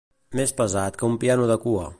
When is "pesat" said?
0.61-0.97